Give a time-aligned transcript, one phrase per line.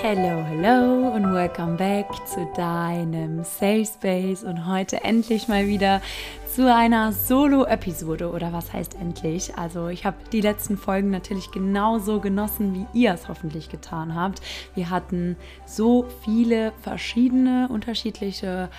[0.00, 6.00] Hello, hello und welcome back zu deinem Safe Space und heute endlich mal wieder
[6.46, 9.56] zu einer Solo-Episode oder was heißt endlich?
[9.56, 14.40] Also ich habe die letzten Folgen natürlich genauso genossen, wie ihr es hoffentlich getan habt.
[14.76, 15.36] Wir hatten
[15.66, 18.70] so viele verschiedene, unterschiedliche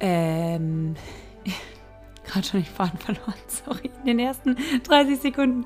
[0.00, 0.94] ähm,
[2.26, 5.64] gerade schon den Faden verloren, sorry, in den ersten 30 Sekunden.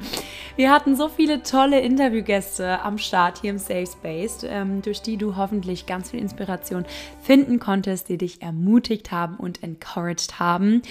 [0.57, 5.17] Wir hatten so viele tolle Interviewgäste am Start hier im Safe Space, ähm, durch die
[5.17, 6.85] du hoffentlich ganz viel Inspiration
[7.23, 10.83] finden konntest, die dich ermutigt haben und encouraged haben,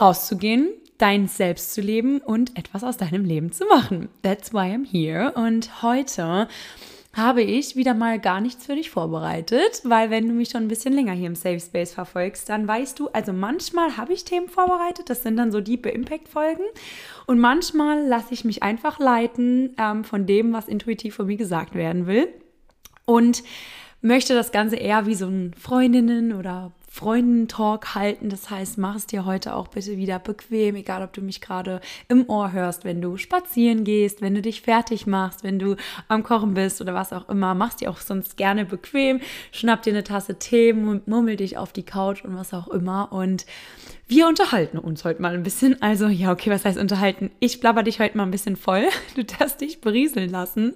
[0.00, 0.68] rauszugehen,
[0.98, 4.08] dein Selbst zu leben und etwas aus deinem Leben zu machen.
[4.22, 5.32] That's why I'm here.
[5.32, 6.48] Und heute
[7.14, 10.68] habe ich wieder mal gar nichts für dich vorbereitet, weil wenn du mich schon ein
[10.68, 14.48] bisschen länger hier im Safe Space verfolgst, dann weißt du, also manchmal habe ich Themen
[14.48, 16.64] vorbereitet, das sind dann so Deep Impact Folgen
[17.26, 21.74] und manchmal lasse ich mich einfach leiten ähm, von dem, was intuitiv von mir gesagt
[21.74, 22.28] werden will.
[23.04, 23.42] Und
[24.00, 28.28] möchte das Ganze eher wie so ein Freundinnen- oder Freundentalk halten.
[28.28, 31.80] Das heißt, mach es dir heute auch bitte wieder bequem, egal ob du mich gerade
[32.08, 35.76] im Ohr hörst, wenn du spazieren gehst, wenn du dich fertig machst, wenn du
[36.08, 37.54] am Kochen bist oder was auch immer.
[37.54, 39.20] Mach es dir auch sonst gerne bequem.
[39.52, 43.12] Schnapp dir eine Tasse Tee, murmel dich auf die Couch und was auch immer.
[43.12, 43.46] Und
[44.08, 45.80] wir unterhalten uns heute mal ein bisschen.
[45.80, 47.30] Also, ja, okay, was heißt unterhalten?
[47.38, 48.88] Ich blabber dich heute mal ein bisschen voll.
[49.14, 50.74] Du darfst dich berieseln lassen.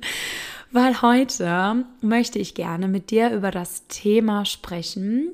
[0.70, 5.32] Weil heute möchte ich gerne mit dir über das Thema sprechen,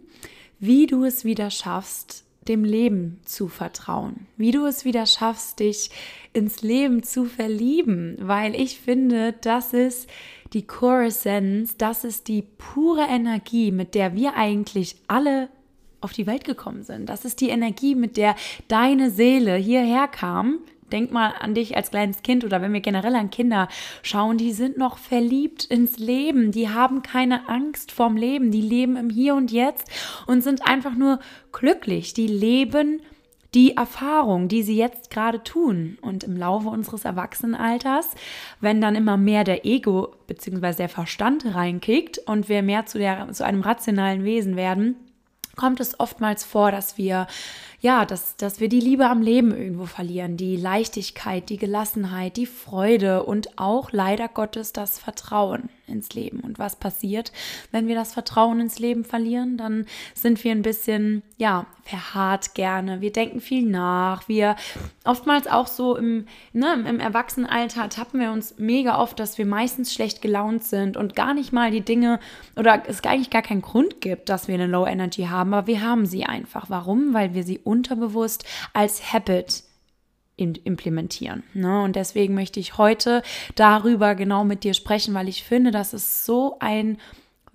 [0.59, 5.91] wie du es wieder schaffst, dem Leben zu vertrauen, wie du es wieder schaffst, dich
[6.33, 10.09] ins Leben zu verlieben, weil ich finde, das ist
[10.55, 15.51] die Core Essence, das ist die pure Energie, mit der wir eigentlich alle
[16.01, 17.09] auf die Welt gekommen sind.
[17.09, 18.35] Das ist die Energie, mit der
[18.69, 20.61] deine Seele hierher kam,
[20.93, 23.69] Denk mal an dich als kleines Kind oder wenn wir generell an Kinder
[24.03, 28.97] schauen, die sind noch verliebt ins Leben, die haben keine Angst vorm Leben, die leben
[28.97, 29.91] im Hier und Jetzt
[30.27, 31.19] und sind einfach nur
[31.53, 33.03] glücklich, die leben
[33.55, 35.99] die Erfahrung, die sie jetzt gerade tun.
[36.03, 38.11] Und im Laufe unseres Erwachsenenalters,
[38.61, 40.75] wenn dann immer mehr der Ego bzw.
[40.75, 44.97] der Verstand reinkickt und wir mehr zu, der, zu einem rationalen Wesen werden,
[45.57, 47.27] kommt es oftmals vor, dass wir
[47.81, 52.47] ja, dass, dass wir die Liebe am Leben irgendwo verlieren, die Leichtigkeit, die Gelassenheit, die
[52.47, 56.41] Freude und auch leider Gottes das Vertrauen ins Leben.
[56.41, 57.33] Und was passiert,
[57.71, 59.57] wenn wir das Vertrauen ins Leben verlieren?
[59.57, 63.01] Dann sind wir ein bisschen, ja, verharrt gerne.
[63.01, 64.29] Wir denken viel nach.
[64.29, 64.57] Wir
[65.05, 69.95] oftmals auch so im, ne, im Erwachsenenalter tappen wir uns mega oft, dass wir meistens
[69.95, 72.21] schlecht gelaunt sind und gar nicht mal die Dinge
[72.57, 75.83] oder es eigentlich gar keinen Grund gibt, dass wir eine Low Energy haben, aber wir
[75.83, 76.69] haben sie einfach.
[76.69, 77.15] Warum?
[77.15, 79.63] Weil wir sie unterbewusst als Habit
[80.37, 81.43] implementieren.
[81.53, 81.83] Ne?
[81.83, 83.23] Und deswegen möchte ich heute
[83.57, 86.99] darüber genau mit dir sprechen, weil ich finde, das ist so ein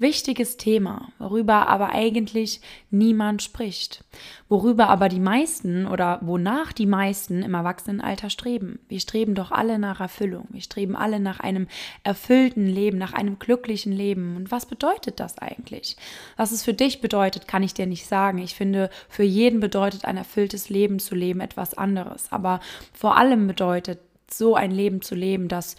[0.04, 4.04] wichtiges Thema, worüber aber eigentlich niemand spricht,
[4.48, 8.78] worüber aber die meisten oder wonach die meisten im Erwachsenenalter streben.
[8.88, 11.68] Wir streben doch alle nach Erfüllung, wir streben alle nach einem
[12.04, 14.36] erfüllten Leben, nach einem glücklichen Leben.
[14.38, 15.98] Und was bedeutet das eigentlich?
[16.38, 18.38] Was es für dich bedeutet, kann ich dir nicht sagen.
[18.38, 22.60] Ich finde, für jeden bedeutet ein erfülltes Leben zu leben etwas anderes, aber
[22.94, 24.00] vor allem bedeutet
[24.30, 25.76] so ein Leben zu leben, dass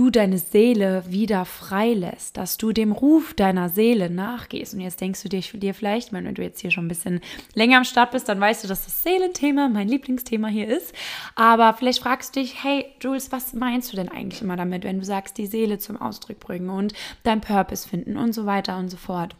[0.00, 4.72] du deine Seele wieder freilässt, dass du dem Ruf deiner Seele nachgehst.
[4.72, 7.20] Und jetzt denkst du dir, dir vielleicht, wenn du jetzt hier schon ein bisschen
[7.54, 10.94] länger am Start bist, dann weißt du, dass das Seelenthema mein Lieblingsthema hier ist.
[11.34, 15.00] Aber vielleicht fragst du dich, hey Jules, was meinst du denn eigentlich immer damit, wenn
[15.00, 18.88] du sagst, die Seele zum Ausdruck bringen und dein Purpose finden und so weiter und
[18.88, 19.36] so fort?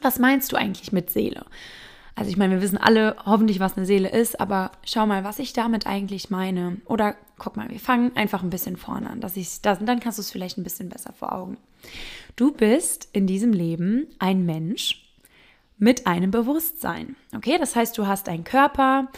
[0.00, 1.44] Was meinst du eigentlich mit Seele?
[2.14, 5.38] Also ich meine, wir wissen alle hoffentlich, was eine Seele ist, aber schau mal, was
[5.38, 6.78] ich damit eigentlich meine.
[6.86, 10.18] Oder guck mal, wir fangen einfach ein bisschen vorne an, dass ich das, dann kannst
[10.18, 11.56] du es vielleicht ein bisschen besser vor Augen.
[12.36, 15.10] Du bist in diesem Leben ein Mensch
[15.78, 17.16] mit einem Bewusstsein.
[17.34, 19.08] Okay, das heißt, du hast einen Körper,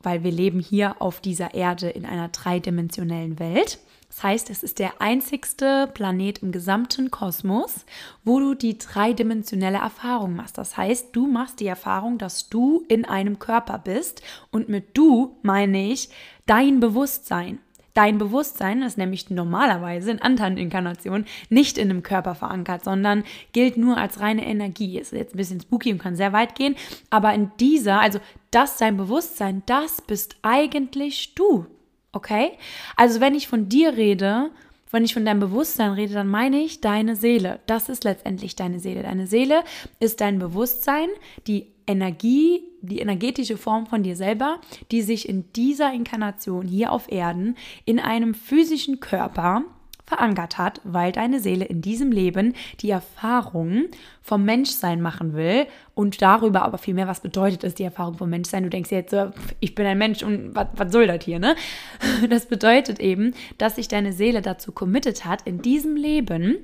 [0.00, 3.78] weil wir leben hier auf dieser Erde in einer dreidimensionellen Welt.
[4.08, 7.86] Das heißt, es ist der einzigste Planet im gesamten Kosmos,
[8.24, 10.58] wo du die dreidimensionelle Erfahrung machst.
[10.58, 15.38] Das heißt, du machst die Erfahrung, dass du in einem Körper bist und mit du
[15.42, 16.10] meine ich
[16.46, 17.58] dein Bewusstsein.
[17.94, 23.76] Dein Bewusstsein ist nämlich normalerweise in anderen Inkarnationen nicht in einem Körper verankert, sondern gilt
[23.76, 24.98] nur als reine Energie.
[24.98, 26.76] Ist jetzt ein bisschen spooky und kann sehr weit gehen,
[27.10, 28.18] aber in dieser, also
[28.50, 31.66] das dein Bewusstsein, das bist eigentlich du.
[32.12, 32.52] Okay?
[32.96, 34.50] Also wenn ich von dir rede,
[34.90, 37.60] wenn ich von deinem Bewusstsein rede, dann meine ich deine Seele.
[37.66, 39.02] Das ist letztendlich deine Seele.
[39.02, 39.64] Deine Seele
[40.00, 41.08] ist dein Bewusstsein,
[41.46, 47.10] die Energie, die energetische Form von dir selber, die sich in dieser Inkarnation hier auf
[47.10, 49.64] Erden in einem physischen Körper
[50.04, 53.84] verankert hat, weil deine Seele in diesem Leben die Erfahrung
[54.20, 58.28] vom Menschsein machen will und darüber aber viel mehr, was bedeutet es, die Erfahrung vom
[58.28, 58.64] Menschsein.
[58.64, 59.16] Du denkst jetzt,
[59.60, 61.56] ich bin ein Mensch und was, was soll das hier, ne?
[62.28, 66.58] Das bedeutet eben, dass sich deine Seele dazu committed hat, in diesem Leben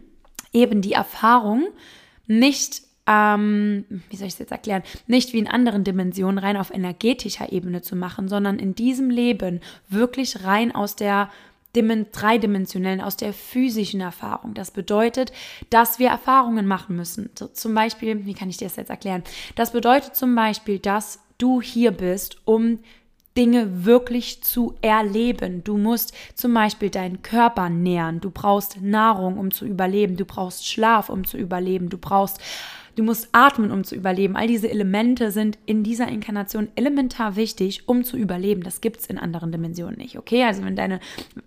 [0.52, 1.68] eben die Erfahrung
[2.26, 6.70] nicht ähm, wie soll ich es jetzt erklären, nicht wie in anderen Dimensionen rein auf
[6.70, 11.30] energetischer Ebene zu machen, sondern in diesem Leben wirklich rein aus der
[11.72, 14.52] dreidimensionellen, aus der physischen Erfahrung.
[14.52, 15.32] Das bedeutet,
[15.70, 17.30] dass wir Erfahrungen machen müssen.
[17.38, 19.22] So, zum Beispiel, wie kann ich dir das jetzt erklären?
[19.54, 22.80] Das bedeutet zum Beispiel, dass du hier bist, um
[23.36, 25.62] Dinge wirklich zu erleben.
[25.62, 28.20] Du musst zum Beispiel deinen Körper nähren.
[28.20, 30.16] Du brauchst Nahrung, um zu überleben.
[30.16, 31.88] Du brauchst Schlaf, um zu überleben.
[31.90, 32.40] Du brauchst
[32.98, 34.34] Du musst atmen, um zu überleben.
[34.34, 38.64] All diese Elemente sind in dieser Inkarnation elementar wichtig, um zu überleben.
[38.64, 40.42] Das gibt es in anderen Dimensionen nicht, okay?
[40.42, 40.98] Also wenn, deine,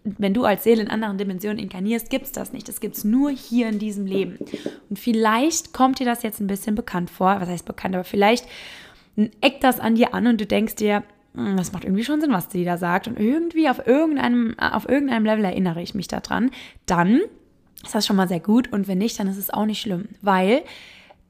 [0.06, 2.70] wenn du als Seele in anderen Dimensionen inkarnierst, gibt es das nicht.
[2.70, 4.38] Das gibt es nur hier in diesem Leben.
[4.90, 7.42] Und vielleicht kommt dir das jetzt ein bisschen bekannt vor.
[7.42, 7.96] Was heißt bekannt?
[7.96, 8.48] Aber vielleicht
[9.42, 11.04] eckt das an dir an und du denkst dir,
[11.36, 13.10] hm, das macht irgendwie schon Sinn, was sie da sagt.
[13.10, 16.50] Und irgendwie auf irgendeinem, auf irgendeinem Level erinnere ich mich daran.
[16.86, 17.20] Dann
[17.84, 18.72] ist das schon mal sehr gut.
[18.72, 20.08] Und wenn nicht, dann ist es auch nicht schlimm.
[20.22, 20.62] Weil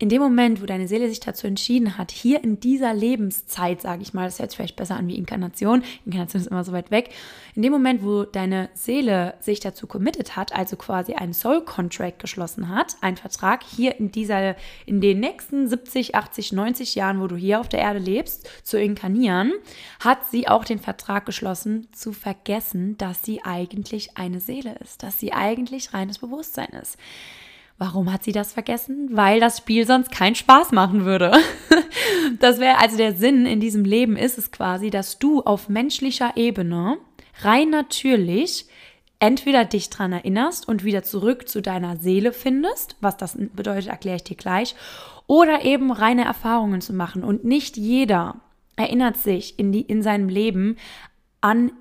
[0.01, 4.01] in dem Moment, wo deine Seele sich dazu entschieden hat, hier in dieser Lebenszeit, sage
[4.01, 6.89] ich mal, das hört sich vielleicht besser an wie Inkarnation, Inkarnation ist immer so weit
[6.89, 7.11] weg,
[7.53, 12.17] in dem Moment, wo deine Seele sich dazu committed hat, also quasi einen Soul Contract
[12.17, 14.55] geschlossen hat, einen Vertrag hier in dieser,
[14.87, 18.79] in den nächsten 70, 80, 90 Jahren, wo du hier auf der Erde lebst, zu
[18.79, 19.53] inkarnieren,
[19.99, 25.19] hat sie auch den Vertrag geschlossen, zu vergessen, dass sie eigentlich eine Seele ist, dass
[25.19, 26.97] sie eigentlich reines Bewusstsein ist.
[27.81, 29.09] Warum hat sie das vergessen?
[29.11, 31.31] Weil das Spiel sonst keinen Spaß machen würde.
[32.39, 36.37] Das wäre also der Sinn in diesem Leben ist es quasi, dass du auf menschlicher
[36.37, 36.97] Ebene
[37.41, 38.67] rein natürlich
[39.19, 44.15] entweder dich dran erinnerst und wieder zurück zu deiner Seele findest, was das bedeutet, erkläre
[44.17, 44.75] ich dir gleich,
[45.27, 47.23] oder eben reine Erfahrungen zu machen.
[47.23, 48.35] Und nicht jeder
[48.75, 50.77] erinnert sich in, die, in seinem Leben
[51.41, 51.71] an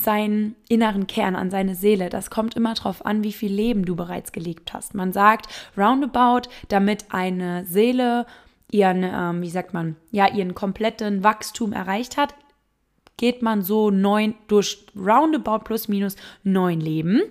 [0.00, 2.08] seinen inneren Kern, an seine Seele.
[2.08, 4.94] Das kommt immer darauf an, wie viel Leben du bereits gelebt hast.
[4.94, 8.26] Man sagt roundabout, damit eine Seele
[8.70, 12.34] ihren, ähm, wie sagt man, ja, ihren kompletten Wachstum erreicht hat,
[13.16, 17.22] geht man so neun durch roundabout plus minus neun Leben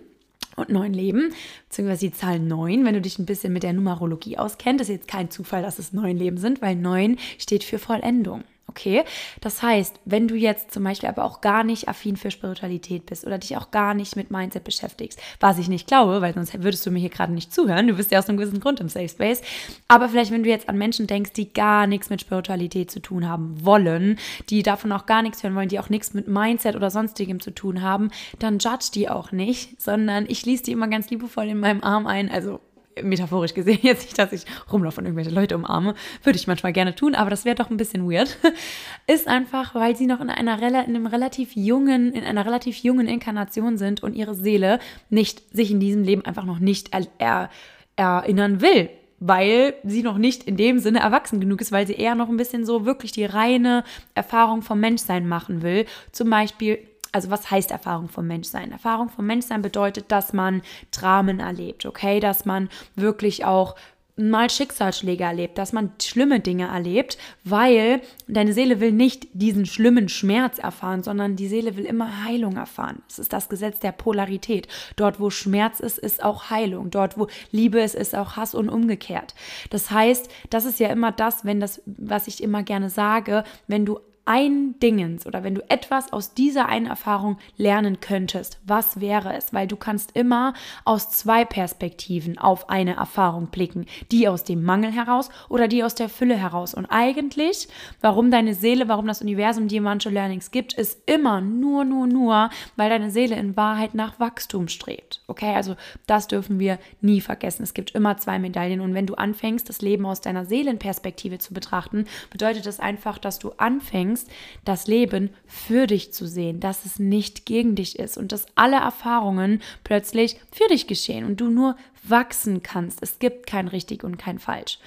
[0.55, 1.33] und neun Leben,
[1.67, 5.07] beziehungsweise die Zahl neun, wenn du dich ein bisschen mit der Numerologie auskennst, ist jetzt
[5.07, 8.43] kein Zufall, dass es neun Leben sind, weil neun steht für Vollendung.
[8.69, 9.03] Okay,
[9.41, 13.25] das heißt, wenn du jetzt zum Beispiel aber auch gar nicht affin für Spiritualität bist
[13.25, 16.85] oder dich auch gar nicht mit Mindset beschäftigst, was ich nicht glaube, weil sonst würdest
[16.85, 19.09] du mir hier gerade nicht zuhören, du bist ja aus einem gewissen Grund im Safe
[19.09, 19.41] Space,
[19.87, 23.27] aber vielleicht, wenn du jetzt an Menschen denkst, die gar nichts mit Spiritualität zu tun
[23.27, 24.19] haben wollen,
[24.51, 27.49] die davon auch gar nichts hören wollen, die auch nichts mit Mindset oder sonstigem zu
[27.49, 31.59] tun haben, dann judge die auch nicht, sondern ich schließe die immer ganz liebevoll in
[31.59, 32.59] meinem Arm ein, also
[33.03, 36.95] metaphorisch gesehen, jetzt nicht, dass ich rumlaufe und irgendwelche Leute umarme, würde ich manchmal gerne
[36.95, 38.37] tun, aber das wäre doch ein bisschen weird,
[39.07, 43.07] ist einfach, weil sie noch in einer in einem relativ jungen, in einer relativ jungen
[43.07, 44.79] Inkarnation sind und ihre Seele
[45.09, 47.49] nicht sich in diesem Leben einfach noch nicht er, er,
[47.95, 52.15] erinnern will, weil sie noch nicht in dem Sinne erwachsen genug ist, weil sie eher
[52.15, 53.83] noch ein bisschen so wirklich die reine
[54.15, 55.85] Erfahrung vom Menschsein machen will.
[56.11, 56.79] Zum Beispiel
[57.11, 58.71] also was heißt Erfahrung vom Menschsein?
[58.71, 63.75] Erfahrung vom Menschsein bedeutet, dass man Dramen erlebt, okay, dass man wirklich auch
[64.19, 70.09] mal Schicksalsschläge erlebt, dass man schlimme Dinge erlebt, weil deine Seele will nicht diesen schlimmen
[70.09, 73.01] Schmerz erfahren, sondern die Seele will immer Heilung erfahren.
[73.07, 74.67] Das ist das Gesetz der Polarität.
[74.97, 76.91] Dort, wo Schmerz ist, ist auch Heilung.
[76.91, 79.35] Dort, wo Liebe ist, ist auch Hass und umgekehrt.
[79.69, 83.85] Das heißt, das ist ja immer das, wenn das, was ich immer gerne sage, wenn
[83.85, 89.35] du ein Dingens oder wenn du etwas aus dieser einen Erfahrung lernen könntest, was wäre
[89.35, 89.55] es?
[89.55, 90.53] Weil du kannst immer
[90.85, 93.87] aus zwei Perspektiven auf eine Erfahrung blicken.
[94.11, 96.75] Die aus dem Mangel heraus oder die aus der Fülle heraus.
[96.75, 97.69] Und eigentlich,
[98.01, 102.51] warum deine Seele, warum das Universum dir manche Learnings gibt, ist immer nur, nur, nur,
[102.75, 105.23] weil deine Seele in Wahrheit nach Wachstum strebt.
[105.25, 107.63] Okay, also das dürfen wir nie vergessen.
[107.63, 108.81] Es gibt immer zwei Medaillen.
[108.81, 113.39] Und wenn du anfängst, das Leben aus deiner Seelenperspektive zu betrachten, bedeutet das einfach, dass
[113.39, 114.29] du anfängst, anfängst,
[114.65, 118.77] das Leben für dich zu sehen, dass es nicht gegen dich ist und dass alle
[118.77, 122.99] Erfahrungen plötzlich für dich geschehen und du nur wachsen kannst.
[123.01, 124.79] Es gibt kein richtig und kein falsch.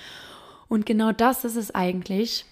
[0.69, 2.45] Und genau das ist es eigentlich,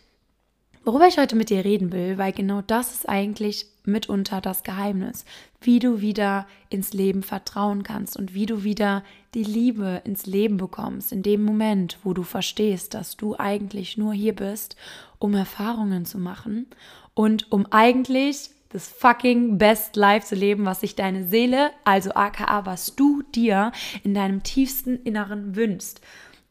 [0.85, 5.25] worüber ich heute mit dir reden will, weil genau das ist eigentlich mitunter das Geheimnis,
[5.61, 9.03] wie du wieder ins Leben vertrauen kannst und wie du wieder
[9.35, 14.13] die Liebe ins Leben bekommst, in dem Moment, wo du verstehst, dass du eigentlich nur
[14.13, 14.77] hier bist,
[15.19, 16.67] um Erfahrungen zu machen
[17.15, 22.67] und um eigentlich das fucking best life zu leben, was sich deine Seele, also aka
[22.67, 23.73] was du dir
[24.05, 26.01] in deinem tiefsten Inneren wünschst.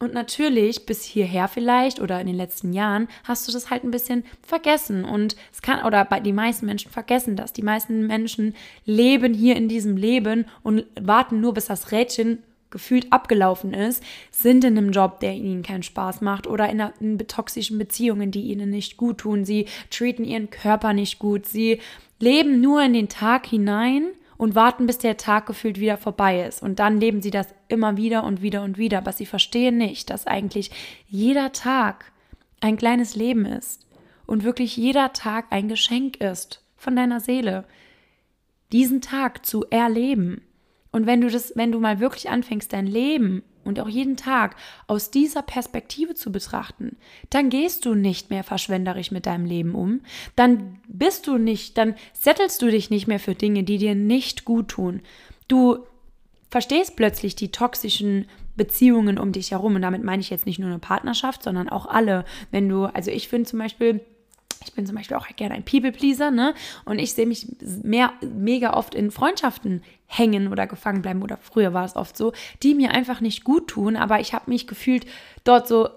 [0.02, 3.90] Und natürlich bis hierher vielleicht oder in den letzten Jahren hast du das halt ein
[3.90, 5.04] bisschen vergessen.
[5.04, 7.52] Und es kann, oder bei die meisten Menschen vergessen das.
[7.52, 8.54] Die meisten Menschen
[8.86, 14.64] leben hier in diesem Leben und warten nur, bis das Rädchen gefühlt abgelaufen ist, sind
[14.64, 18.70] in einem Job, der ihnen keinen Spaß macht oder in, in toxischen Beziehungen, die ihnen
[18.70, 19.44] nicht gut tun.
[19.44, 21.44] Sie treaten ihren Körper nicht gut.
[21.44, 21.78] Sie
[22.18, 26.62] leben nur in den Tag hinein und warten, bis der Tag gefühlt wieder vorbei ist.
[26.62, 28.96] Und dann leben sie das immer wieder und wieder und wieder.
[28.96, 30.70] Aber sie verstehen nicht, dass eigentlich
[31.06, 32.10] jeder Tag
[32.62, 33.86] ein kleines Leben ist
[34.24, 37.66] und wirklich jeder Tag ein Geschenk ist von deiner Seele.
[38.72, 40.40] Diesen Tag zu erleben
[40.90, 44.56] und wenn du das, wenn du mal wirklich anfängst, dein Leben und auch jeden Tag
[44.86, 46.96] aus dieser Perspektive zu betrachten,
[47.30, 50.00] dann gehst du nicht mehr verschwenderisch mit deinem Leben um,
[50.36, 54.44] dann bist du nicht, dann settelst du dich nicht mehr für Dinge, die dir nicht
[54.44, 55.02] gut tun.
[55.48, 55.84] Du
[56.50, 58.26] verstehst plötzlich die toxischen
[58.56, 61.86] Beziehungen um dich herum und damit meine ich jetzt nicht nur eine Partnerschaft, sondern auch
[61.86, 62.24] alle.
[62.50, 64.00] Wenn du, also ich finde zum Beispiel,
[64.64, 66.54] ich bin zum Beispiel auch gerne ein People-Pleaser, ne?
[66.84, 67.46] Und ich sehe mich
[67.82, 72.32] mehr, mega oft in Freundschaften hängen oder gefangen bleiben, oder früher war es oft so,
[72.62, 75.06] die mir einfach nicht gut tun, aber ich habe mich gefühlt,
[75.44, 75.88] dort so,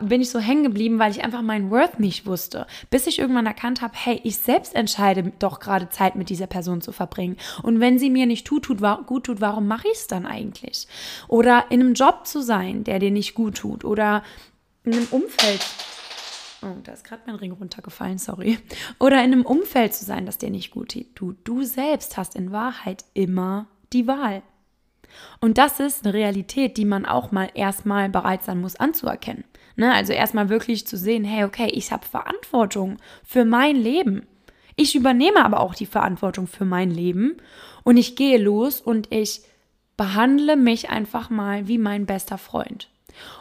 [0.00, 2.66] bin ich so hängen geblieben, weil ich einfach meinen Worth nicht wusste.
[2.90, 6.82] Bis ich irgendwann erkannt habe, hey, ich selbst entscheide doch gerade Zeit mit dieser Person
[6.82, 7.38] zu verbringen.
[7.62, 10.86] Und wenn sie mir nicht tut, tut gut tut, warum mache ich es dann eigentlich?
[11.28, 14.22] Oder in einem Job zu sein, der dir nicht gut tut, oder
[14.84, 15.64] in einem Umfeld
[16.62, 18.58] Oh, da ist gerade mein Ring runtergefallen, sorry.
[19.00, 21.36] Oder in einem Umfeld zu sein, das dir nicht gut tut.
[21.44, 24.42] Du selbst hast in Wahrheit immer die Wahl.
[25.40, 29.44] Und das ist eine Realität, die man auch mal erstmal bereit sein muss anzuerkennen.
[29.76, 29.92] Ne?
[29.92, 34.26] Also erstmal wirklich zu sehen, hey, okay, ich habe Verantwortung für mein Leben.
[34.76, 37.36] Ich übernehme aber auch die Verantwortung für mein Leben
[37.84, 39.42] und ich gehe los und ich
[39.96, 42.88] behandle mich einfach mal wie mein bester Freund.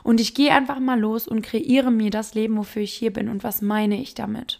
[0.03, 3.29] Und ich gehe einfach mal los und kreiere mir das Leben, wofür ich hier bin.
[3.29, 4.59] Und was meine ich damit?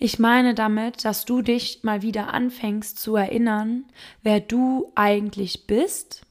[0.00, 3.84] Ich meine damit, dass du dich mal wieder anfängst zu erinnern,
[4.22, 6.22] wer du eigentlich bist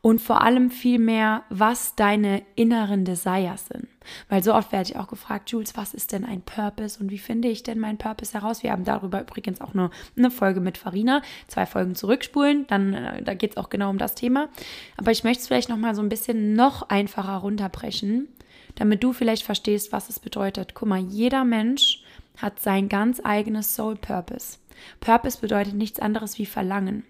[0.00, 3.88] und vor allem viel mehr, was deine inneren Desires sind.
[4.28, 7.18] Weil so oft werde ich auch gefragt, Jules, was ist denn ein Purpose und wie
[7.18, 8.62] finde ich denn meinen Purpose heraus?
[8.62, 13.22] Wir haben darüber übrigens auch nur eine Folge mit Farina, zwei Folgen zurückspulen, dann äh,
[13.22, 14.48] da geht es auch genau um das Thema.
[14.96, 18.28] Aber ich möchte es vielleicht noch mal so ein bisschen noch einfacher runterbrechen,
[18.74, 20.74] damit du vielleicht verstehst, was es bedeutet.
[20.74, 22.02] Guck mal, jeder Mensch
[22.36, 24.58] hat sein ganz eigenes Soul Purpose.
[25.00, 27.04] Purpose bedeutet nichts anderes wie Verlangen.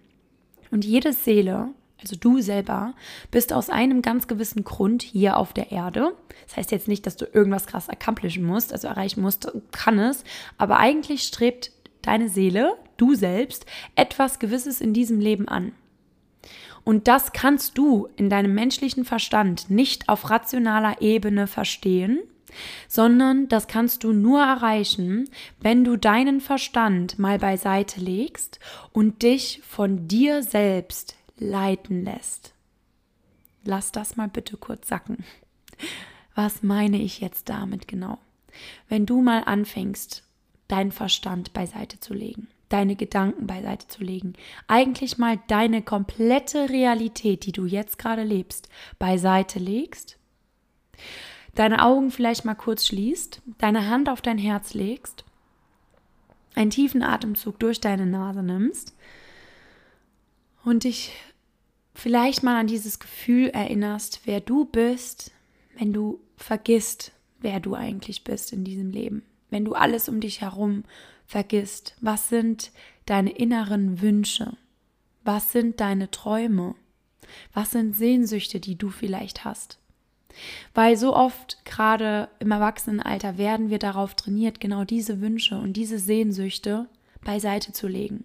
[0.71, 1.69] Und jede Seele
[2.01, 2.95] also du selber,
[3.31, 6.15] bist aus einem ganz gewissen Grund hier auf der Erde.
[6.47, 10.25] Das heißt jetzt nicht, dass du irgendwas krass accomplishen musst, also erreichen musst, kann es,
[10.57, 15.73] aber eigentlich strebt deine Seele, du selbst, etwas Gewisses in diesem Leben an.
[16.85, 22.21] Und das kannst du in deinem menschlichen Verstand nicht auf rationaler Ebene verstehen,
[22.89, 25.29] sondern das kannst du nur erreichen,
[25.61, 28.59] wenn du deinen Verstand mal beiseite legst
[28.93, 32.55] und dich von dir selbst leiten lässt.
[33.65, 35.25] Lass das mal bitte kurz sacken.
[36.35, 38.19] Was meine ich jetzt damit genau?
[38.89, 40.23] Wenn du mal anfängst,
[40.69, 44.35] deinen Verstand beiseite zu legen, deine Gedanken beiseite zu legen,
[44.67, 48.69] eigentlich mal deine komplette Realität, die du jetzt gerade lebst,
[48.99, 50.19] beiseite legst,
[51.55, 55.25] deine Augen vielleicht mal kurz schließt, deine Hand auf dein Herz legst,
[56.55, 58.95] einen tiefen Atemzug durch deine Nase nimmst
[60.65, 61.13] und dich
[61.99, 65.33] vielleicht mal an dieses Gefühl erinnerst, wer du bist,
[65.77, 69.23] wenn du vergisst, wer du eigentlich bist in diesem Leben.
[69.51, 70.85] Wenn du alles um dich herum
[71.27, 71.97] vergisst.
[72.01, 72.71] Was sind
[73.05, 74.57] deine inneren Wünsche?
[75.25, 76.77] Was sind deine Träume?
[77.53, 79.79] Was sind Sehnsüchte, die du vielleicht hast?
[80.75, 85.99] Weil so oft, gerade im Erwachsenenalter, werden wir darauf trainiert, genau diese Wünsche und diese
[85.99, 86.87] Sehnsüchte
[87.25, 88.25] beiseite zu legen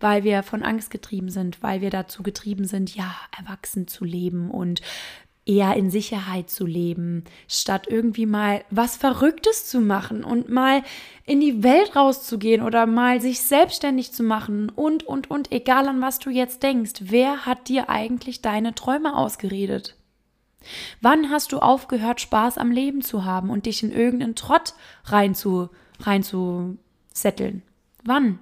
[0.00, 4.50] weil wir von Angst getrieben sind, weil wir dazu getrieben sind, ja, erwachsen zu leben
[4.50, 4.80] und
[5.46, 10.82] eher in Sicherheit zu leben, statt irgendwie mal was Verrücktes zu machen und mal
[11.24, 16.02] in die Welt rauszugehen oder mal sich selbstständig zu machen und, und, und, egal an
[16.02, 19.96] was du jetzt denkst, wer hat dir eigentlich deine Träume ausgeredet?
[21.00, 25.36] Wann hast du aufgehört, Spaß am Leben zu haben und dich in irgendeinen Trott rein
[25.36, 25.70] zu,
[26.00, 26.76] rein zu
[27.12, 27.62] setteln?
[28.02, 28.40] Wann?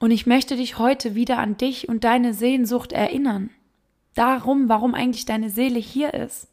[0.00, 3.50] Und ich möchte dich heute wieder an dich und deine Sehnsucht erinnern.
[4.14, 6.48] Darum, warum eigentlich deine Seele hier ist.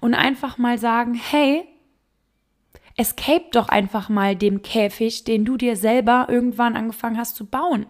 [0.00, 1.64] Und einfach mal sagen, hey,
[2.96, 7.86] Escape doch einfach mal dem Käfig, den du dir selber irgendwann angefangen hast zu bauen.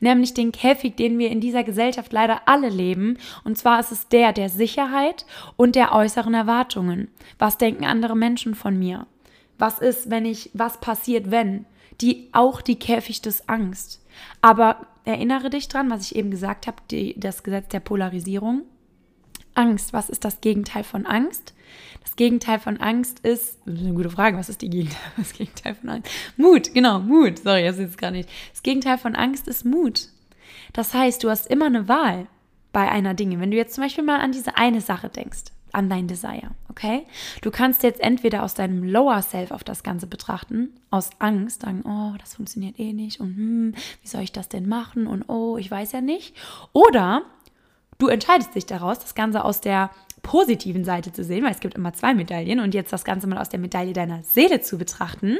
[0.00, 3.18] Nämlich den Käfig, den wir in dieser Gesellschaft leider alle leben.
[3.42, 7.08] Und zwar ist es der der Sicherheit und der äußeren Erwartungen.
[7.38, 9.08] Was denken andere Menschen von mir?
[9.58, 11.66] Was ist, wenn ich, was passiert, wenn?
[12.00, 14.03] Die, auch die Käfig des Angst.
[14.40, 18.62] Aber erinnere dich dran, was ich eben gesagt habe, die, das Gesetz der Polarisierung.
[19.54, 21.54] Angst, was ist das Gegenteil von Angst?
[22.02, 25.32] Das Gegenteil von Angst ist, das ist eine gute Frage, was ist die Gegenteil, das
[25.32, 26.10] Gegenteil von Angst?
[26.36, 27.38] Mut, genau, Mut.
[27.38, 28.28] Sorry, das ist gar nicht.
[28.52, 30.08] Das Gegenteil von Angst ist Mut.
[30.72, 32.26] Das heißt, du hast immer eine Wahl
[32.72, 33.40] bei einer Dinge.
[33.40, 37.06] Wenn du jetzt zum Beispiel mal an diese eine Sache denkst, an dein Desire, okay?
[37.42, 41.82] Du kannst jetzt entweder aus deinem Lower Self auf das Ganze betrachten, aus Angst, sagen,
[41.84, 45.56] oh, das funktioniert eh nicht und hm, wie soll ich das denn machen und oh,
[45.58, 46.34] ich weiß ja nicht.
[46.72, 47.22] Oder
[47.98, 49.90] du entscheidest dich daraus, das Ganze aus der
[50.22, 53.38] positiven Seite zu sehen, weil es gibt immer zwei Medaillen und jetzt das Ganze mal
[53.38, 55.38] aus der Medaille deiner Seele zu betrachten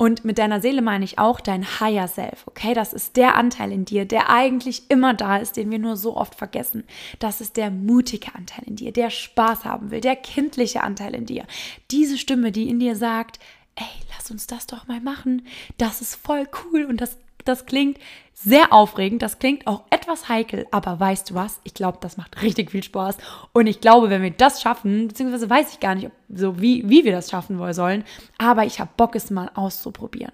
[0.00, 2.72] und mit deiner Seele meine ich auch dein Higher Self, okay?
[2.72, 6.16] Das ist der Anteil in dir, der eigentlich immer da ist, den wir nur so
[6.16, 6.84] oft vergessen.
[7.18, 11.26] Das ist der mutige Anteil in dir, der Spaß haben will, der kindliche Anteil in
[11.26, 11.44] dir.
[11.90, 13.40] Diese Stimme, die in dir sagt,
[13.74, 13.84] ey,
[14.16, 15.46] lass uns das doch mal machen.
[15.76, 17.98] Das ist voll cool und das das klingt
[18.34, 21.60] sehr aufregend, das klingt auch etwas heikel, aber weißt du was?
[21.64, 23.18] Ich glaube, das macht richtig viel Spaß.
[23.52, 27.04] Und ich glaube, wenn wir das schaffen, beziehungsweise weiß ich gar nicht, so wie, wie
[27.04, 28.04] wir das schaffen wollen sollen,
[28.38, 30.32] aber ich habe Bock, es mal auszuprobieren.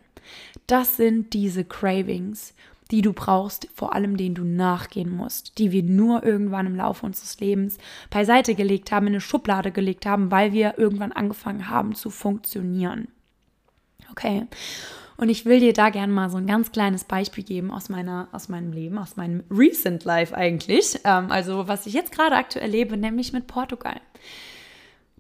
[0.67, 2.55] Das sind diese Cravings,
[2.91, 7.05] die du brauchst, vor allem denen du nachgehen musst, die wir nur irgendwann im Laufe
[7.05, 7.79] unseres Lebens
[8.11, 13.09] beiseite gelegt haben, in eine Schublade gelegt haben, weil wir irgendwann angefangen haben zu funktionieren.
[14.11, 14.47] Okay.
[15.17, 18.29] Und ich will dir da gerne mal so ein ganz kleines Beispiel geben aus, meiner,
[18.33, 21.01] aus meinem Leben, aus meinem Recent Life eigentlich.
[21.05, 24.01] Ähm, also was ich jetzt gerade aktuell lebe, nämlich mit Portugal.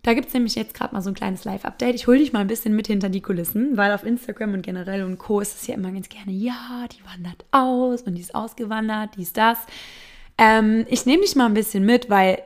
[0.02, 1.96] Da gibt es nämlich jetzt gerade mal so ein kleines Live-Update.
[1.96, 5.02] Ich hole dich mal ein bisschen mit hinter die Kulissen, weil auf Instagram und generell
[5.02, 5.40] und Co.
[5.40, 9.32] ist es ja immer ganz gerne, ja, die wandert aus und die ist ausgewandert, dies,
[9.32, 9.58] das.
[10.38, 12.40] Ähm, ich nehme dich mal ein bisschen mit, weil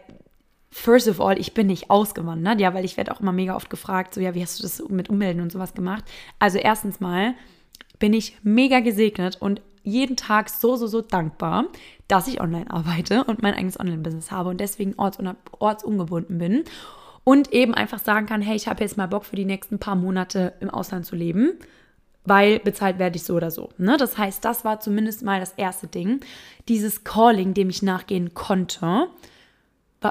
[0.73, 3.71] First of all, ich bin nicht ausgewandert, ja, weil ich werde auch immer mega oft
[3.71, 6.05] gefragt, so ja, wie hast du das mit Ummelden und sowas gemacht?
[6.39, 7.35] Also erstens mal
[7.99, 11.67] bin ich mega gesegnet und jeden Tag so, so, so dankbar,
[12.07, 16.65] dass ich online arbeite und mein eigenes Online-Business habe und deswegen ortsungebunden bin
[17.25, 19.97] und eben einfach sagen kann, hey, ich habe jetzt mal Bock für die nächsten paar
[19.97, 21.53] Monate im Ausland zu leben,
[22.25, 23.71] weil bezahlt werde ich so oder so.
[23.79, 23.97] Ne?
[23.97, 26.21] Das heißt, das war zumindest mal das erste Ding,
[26.69, 29.09] dieses Calling, dem ich nachgehen konnte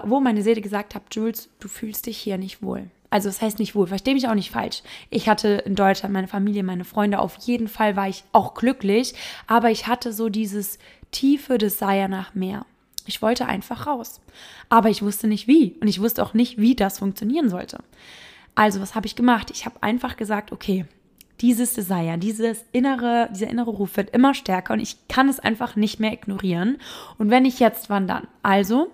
[0.04, 2.89] wo meine Seele gesagt hat, Jules, du fühlst dich hier nicht wohl.
[3.10, 4.84] Also das heißt nicht wohl, verstehe mich auch nicht falsch.
[5.10, 9.15] Ich hatte in Deutschland meine Familie, meine Freunde, auf jeden Fall war ich auch glücklich,
[9.47, 10.78] aber ich hatte so dieses
[11.12, 12.65] tiefe Desire nach mehr.
[13.08, 14.21] Ich wollte einfach raus.
[14.69, 17.80] Aber ich wusste nicht wie und ich wusste auch nicht, wie das funktionieren sollte.
[18.54, 19.49] Also was habe ich gemacht?
[19.52, 20.86] Ich habe einfach gesagt, okay,
[21.41, 25.75] dieses Desire, dieses innere, dieser innere Ruf wird immer stärker und ich kann es einfach
[25.75, 26.78] nicht mehr ignorieren.
[27.17, 28.28] Und wenn ich jetzt, wann dann?
[28.43, 28.91] Also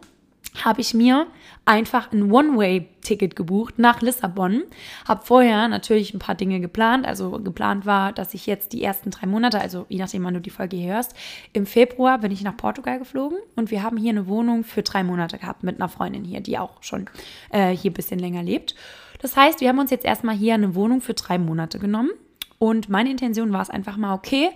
[0.63, 1.27] habe ich mir
[1.65, 4.63] einfach ein One-Way-Ticket gebucht nach Lissabon.
[5.07, 7.05] Habe vorher natürlich ein paar Dinge geplant.
[7.05, 10.41] Also geplant war, dass ich jetzt die ersten drei Monate, also je nachdem, wann du
[10.41, 11.15] die Folge hier hörst,
[11.53, 15.03] im Februar bin ich nach Portugal geflogen und wir haben hier eine Wohnung für drei
[15.03, 17.09] Monate gehabt mit einer Freundin hier, die auch schon
[17.49, 18.75] äh, hier ein bisschen länger lebt.
[19.21, 22.11] Das heißt, wir haben uns jetzt erstmal hier eine Wohnung für drei Monate genommen
[22.59, 24.51] und meine Intention war es einfach mal, okay,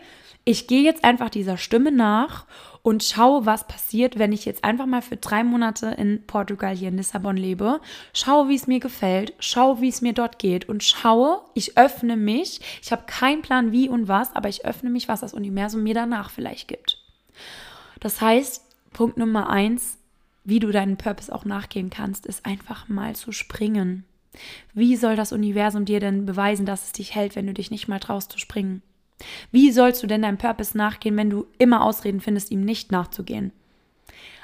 [0.49, 2.47] ich gehe jetzt einfach dieser Stimme nach
[2.81, 6.87] und schaue, was passiert, wenn ich jetzt einfach mal für drei Monate in Portugal hier
[6.87, 7.79] in Lissabon lebe.
[8.13, 12.17] Schaue, wie es mir gefällt, schaue, wie es mir dort geht und schaue, ich öffne
[12.17, 12.61] mich.
[12.81, 15.93] Ich habe keinen Plan, wie und was, aber ich öffne mich, was das Universum mir
[15.93, 16.97] danach vielleicht gibt.
[17.99, 19.99] Das heißt, Punkt Nummer eins,
[20.45, 24.03] wie du deinen Purpose auch nachgehen kannst, ist einfach mal zu springen.
[24.73, 27.87] Wie soll das Universum dir denn beweisen, dass es dich hält, wenn du dich nicht
[27.87, 28.81] mal traust zu springen?
[29.51, 33.51] Wie sollst du denn deinem Purpose nachgehen, wenn du immer Ausreden findest, ihm nicht nachzugehen?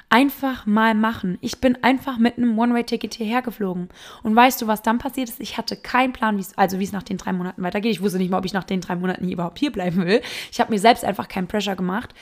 [0.09, 1.37] Einfach mal machen.
[1.41, 3.89] Ich bin einfach mit einem One-Way-Ticket hierher geflogen.
[4.21, 5.39] Und weißt du, was dann passiert ist?
[5.39, 7.91] Ich hatte keinen Plan, also wie es nach den drei Monaten weitergeht.
[7.91, 10.21] Ich wusste nicht mal, ob ich nach den drei Monaten hier überhaupt hier bleiben will.
[10.51, 12.13] Ich habe mir selbst einfach keinen Pressure gemacht.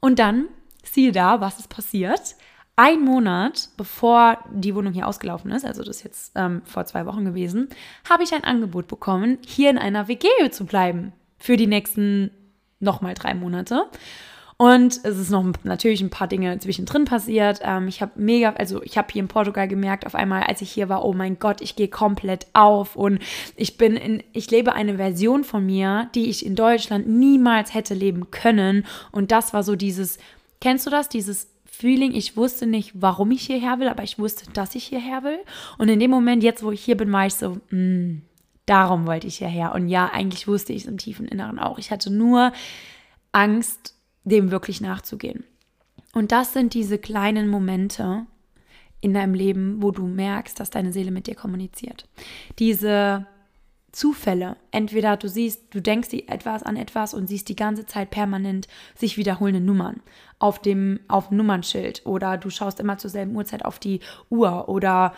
[0.00, 0.46] Und dann,
[0.82, 2.36] siehe da, was ist passiert?
[2.74, 7.06] Ein Monat bevor die Wohnung hier ausgelaufen ist, also das ist jetzt ähm, vor zwei
[7.06, 7.70] Wochen gewesen,
[8.08, 11.14] habe ich ein Angebot bekommen, hier in einer WG zu bleiben
[11.46, 12.32] für die nächsten
[12.80, 13.84] nochmal drei Monate.
[14.56, 17.60] Und es ist noch natürlich ein paar Dinge zwischendrin passiert.
[17.62, 20.72] Ähm, ich habe mega, also ich habe hier in Portugal gemerkt, auf einmal, als ich
[20.72, 23.20] hier war, oh mein Gott, ich gehe komplett auf und
[23.54, 27.94] ich bin in, ich lebe eine Version von mir, die ich in Deutschland niemals hätte
[27.94, 28.84] leben können.
[29.12, 30.18] Und das war so dieses,
[30.60, 31.08] kennst du das?
[31.08, 35.22] Dieses Feeling, ich wusste nicht, warum ich hierher will, aber ich wusste, dass ich hierher
[35.22, 35.38] will.
[35.78, 38.22] Und in dem Moment, jetzt wo ich hier bin, war ich so, mh, mm,
[38.66, 39.74] Darum wollte ich hierher.
[39.74, 41.78] Und ja, eigentlich wusste ich es im tiefen Inneren auch.
[41.78, 42.52] Ich hatte nur
[43.32, 45.44] Angst, dem wirklich nachzugehen.
[46.12, 48.26] Und das sind diese kleinen Momente
[49.00, 52.08] in deinem Leben, wo du merkst, dass deine Seele mit dir kommuniziert.
[52.58, 53.26] Diese
[53.96, 54.56] Zufälle.
[54.72, 59.16] Entweder du siehst, du denkst etwas an etwas und siehst die ganze Zeit permanent sich
[59.16, 60.02] wiederholende Nummern
[60.38, 65.14] auf dem, auf Nummernschild oder du schaust immer zur selben Uhrzeit auf die Uhr oder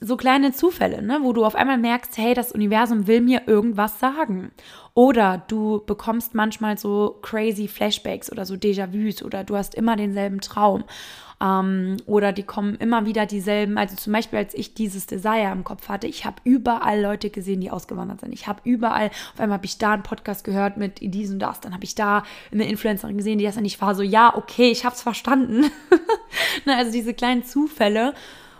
[0.00, 4.00] so kleine Zufälle, ne, wo du auf einmal merkst, hey, das Universum will mir irgendwas
[4.00, 4.50] sagen.
[4.94, 10.40] Oder du bekommst manchmal so crazy Flashbacks oder so Déjà-vus oder du hast immer denselben
[10.40, 10.84] Traum.
[11.40, 13.78] Ähm, oder die kommen immer wieder dieselben.
[13.78, 17.60] Also zum Beispiel, als ich dieses Desire im Kopf hatte, ich habe überall Leute gesehen,
[17.60, 18.32] die ausgewandert sind.
[18.32, 21.60] Ich habe überall, auf einmal habe ich da einen Podcast gehört mit dies und das.
[21.60, 23.94] Dann habe ich da eine Influencerin gesehen, die das dann nicht war.
[23.94, 25.60] So, ja, okay, ich habe es verstanden.
[26.66, 28.14] ne, also diese kleinen Zufälle.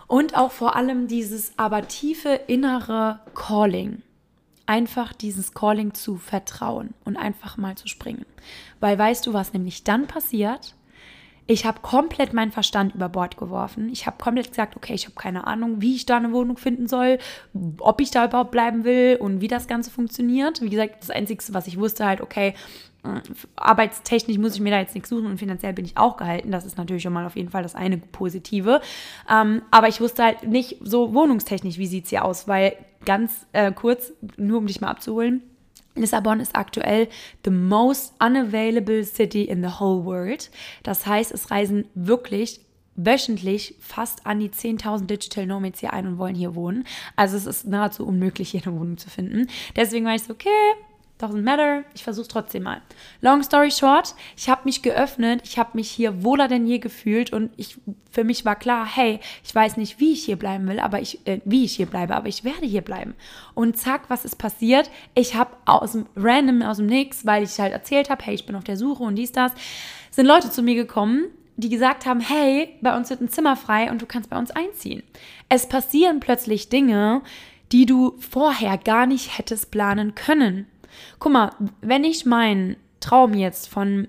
[0.08, 4.02] Und auch vor allem dieses aber tiefe innere Calling.
[4.66, 8.26] Einfach dieses Calling zu vertrauen und einfach mal zu springen.
[8.80, 10.74] Weil weißt du, was nämlich dann passiert?
[11.50, 13.88] Ich habe komplett meinen Verstand über Bord geworfen.
[13.90, 16.86] Ich habe komplett gesagt, okay, ich habe keine Ahnung, wie ich da eine Wohnung finden
[16.86, 17.18] soll,
[17.78, 20.60] ob ich da überhaupt bleiben will und wie das Ganze funktioniert.
[20.60, 22.52] Wie gesagt, das Einzige, was ich wusste, halt, okay,
[23.56, 26.50] arbeitstechnisch muss ich mir da jetzt nichts suchen und finanziell bin ich auch gehalten.
[26.50, 28.80] Das ist natürlich schon mal auf jeden Fall das eine Positive.
[29.30, 33.46] Ähm, aber ich wusste halt nicht so wohnungstechnisch, wie sieht es hier aus, weil ganz
[33.52, 35.42] äh, kurz, nur um dich mal abzuholen,
[35.94, 37.08] Lissabon ist aktuell
[37.44, 40.50] the most unavailable city in the whole world.
[40.82, 42.60] Das heißt, es reisen wirklich
[42.94, 46.84] wöchentlich fast an die 10.000 Digital Nomads hier ein und wollen hier wohnen.
[47.16, 49.48] Also es ist nahezu unmöglich, hier eine Wohnung zu finden.
[49.76, 50.48] Deswegen war ich so, okay,
[51.20, 52.80] Doesn't matter, ich versuche trotzdem mal.
[53.20, 57.32] Long story short, ich habe mich geöffnet, ich habe mich hier wohler denn je gefühlt
[57.32, 57.76] und ich,
[58.12, 61.26] für mich war klar, hey, ich weiß nicht, wie ich hier bleiben will, aber ich,
[61.26, 63.14] äh, wie ich hier bleibe, aber ich werde hier bleiben.
[63.54, 64.90] Und zack, was ist passiert?
[65.14, 68.46] Ich habe aus dem Random, aus dem Nix, weil ich halt erzählt habe, hey, ich
[68.46, 69.52] bin auf der Suche und dies, das,
[70.12, 71.26] sind Leute zu mir gekommen,
[71.56, 74.52] die gesagt haben, hey, bei uns wird ein Zimmer frei und du kannst bei uns
[74.52, 75.02] einziehen.
[75.48, 77.22] Es passieren plötzlich Dinge,
[77.72, 80.66] die du vorher gar nicht hättest planen können.
[81.18, 84.08] Guck mal, wenn ich meinen Traum jetzt von,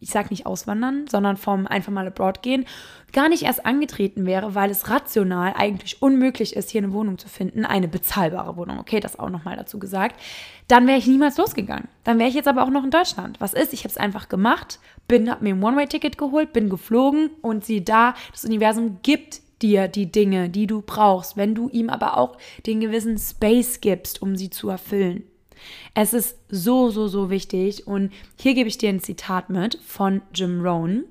[0.00, 2.66] ich sag nicht auswandern, sondern vom einfach mal abroad gehen,
[3.12, 7.28] gar nicht erst angetreten wäre, weil es rational eigentlich unmöglich ist, hier eine Wohnung zu
[7.28, 10.18] finden, eine bezahlbare Wohnung, okay, das auch nochmal dazu gesagt,
[10.68, 11.88] dann wäre ich niemals losgegangen.
[12.04, 13.40] Dann wäre ich jetzt aber auch noch in Deutschland.
[13.40, 13.72] Was ist?
[13.72, 17.84] Ich habe es einfach gemacht, bin, habe mir ein One-Way-Ticket geholt, bin geflogen und sieh
[17.84, 22.36] da, das Universum gibt dir die Dinge, die du brauchst, wenn du ihm aber auch
[22.66, 25.24] den gewissen Space gibst, um sie zu erfüllen.
[25.94, 27.86] Es ist so, so, so wichtig.
[27.86, 31.04] Und hier gebe ich dir ein Zitat mit von Jim Rohn.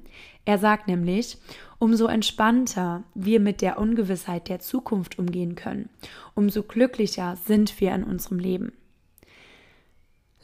[0.46, 1.38] Er sagt nämlich,
[1.78, 5.90] umso entspannter wir mit der Ungewissheit der Zukunft umgehen können,
[6.36, 8.74] umso glücklicher sind wir in unserem Leben.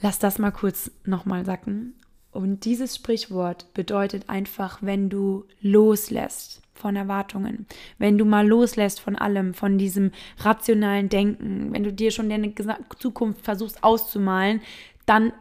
[0.02, 1.96] Lass das mal kurz nochmal sacken.
[2.32, 7.66] Und dieses Sprichwort bedeutet einfach, wenn du loslässt, von Erwartungen.
[7.98, 12.54] Wenn du mal loslässt von allem, von diesem rationalen Denken, wenn du dir schon deine
[13.00, 14.62] Zukunft versuchst auszumalen,
[15.06, 15.34] dann,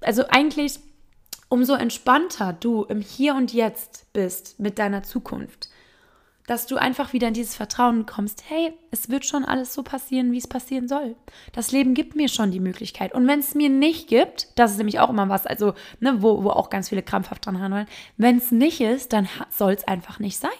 [0.00, 0.78] also eigentlich,
[1.48, 5.68] umso entspannter du im Hier und Jetzt bist mit deiner Zukunft,
[6.46, 10.32] dass du einfach wieder in dieses Vertrauen kommst, hey, es wird schon alles so passieren,
[10.32, 11.16] wie es passieren soll.
[11.52, 13.14] Das Leben gibt mir schon die Möglichkeit.
[13.14, 16.44] Und wenn es mir nicht gibt, das ist nämlich auch immer was, also, ne, wo,
[16.44, 20.18] wo auch ganz viele krampfhaft dran handeln, wenn es nicht ist, dann soll es einfach
[20.18, 20.50] nicht sein.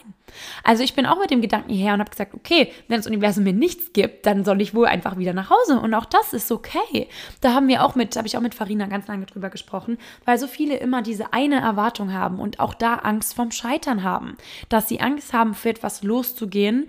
[0.62, 3.44] Also ich bin auch mit dem Gedanken hierher und habe gesagt, okay, wenn das Universum
[3.44, 5.78] mir nichts gibt, dann soll ich wohl einfach wieder nach Hause.
[5.80, 7.08] Und auch das ist okay.
[7.40, 10.38] Da haben wir auch mit, habe ich auch mit Farina ganz lange drüber gesprochen, weil
[10.38, 14.37] so viele immer diese eine Erwartung haben und auch da Angst vom Scheitern haben.
[14.68, 16.88] Dass sie Angst haben, für etwas loszugehen,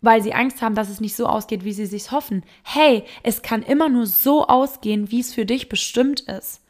[0.00, 2.44] weil sie Angst haben, dass es nicht so ausgeht, wie sie sich hoffen.
[2.62, 6.62] Hey, es kann immer nur so ausgehen, wie es für dich bestimmt ist.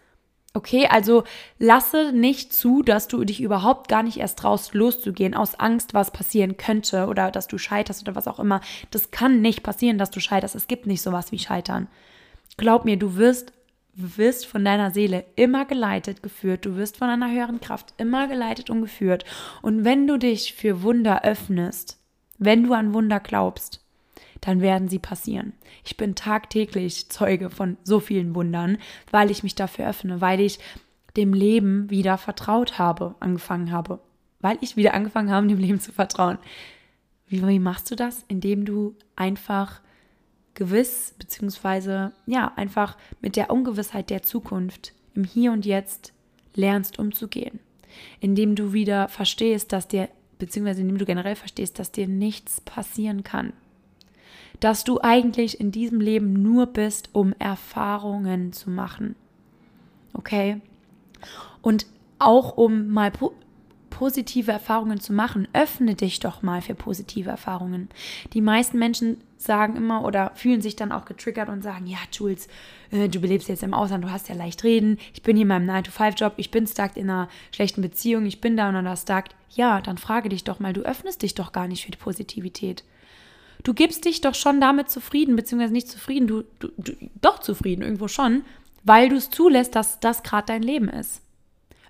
[0.56, 1.24] Okay, also
[1.58, 6.12] lasse nicht zu, dass du dich überhaupt gar nicht erst traust, loszugehen, aus Angst, was
[6.12, 8.62] passieren könnte oder dass du scheiterst oder was auch immer.
[8.90, 10.54] Das kann nicht passieren, dass du scheiterst.
[10.54, 11.88] Es gibt nicht sowas wie Scheitern.
[12.56, 13.52] Glaub mir, du wirst,
[13.92, 16.64] wirst von deiner Seele immer geleitet, geführt.
[16.64, 19.26] Du wirst von einer höheren Kraft immer geleitet und geführt.
[19.60, 21.98] Und wenn du dich für Wunder öffnest,
[22.38, 23.84] wenn du an Wunder glaubst,
[24.46, 25.54] dann werden sie passieren.
[25.84, 28.78] Ich bin tagtäglich Zeuge von so vielen Wundern,
[29.10, 30.60] weil ich mich dafür öffne, weil ich
[31.16, 33.98] dem Leben wieder vertraut habe, angefangen habe,
[34.40, 36.38] weil ich wieder angefangen habe, dem Leben zu vertrauen.
[37.26, 38.24] Wie, wie machst du das?
[38.28, 39.80] Indem du einfach
[40.54, 46.12] gewiss, beziehungsweise ja, einfach mit der Ungewissheit der Zukunft im Hier und Jetzt
[46.54, 47.58] lernst umzugehen.
[48.20, 53.24] Indem du wieder verstehst, dass dir, beziehungsweise indem du generell verstehst, dass dir nichts passieren
[53.24, 53.52] kann
[54.60, 59.16] dass du eigentlich in diesem Leben nur bist, um Erfahrungen zu machen.
[60.12, 60.60] Okay?
[61.62, 61.86] Und
[62.18, 63.32] auch um mal po
[63.90, 67.88] positive Erfahrungen zu machen, öffne dich doch mal für positive Erfahrungen.
[68.34, 72.48] Die meisten Menschen sagen immer oder fühlen sich dann auch getriggert und sagen, ja, Jules,
[72.90, 75.48] äh, du belebst jetzt im Ausland, du hast ja leicht reden, ich bin hier in
[75.48, 79.24] meinem 9-to-5-Job, ich bin stuck in einer schlechten Beziehung, ich bin da und da stuck.
[79.48, 82.84] Ja, dann frage dich doch mal, du öffnest dich doch gar nicht für die Positivität.
[83.66, 87.82] Du gibst dich doch schon damit zufrieden, beziehungsweise nicht zufrieden, du, du, du doch zufrieden
[87.82, 88.44] irgendwo schon,
[88.84, 91.20] weil du es zulässt, dass das gerade dein Leben ist.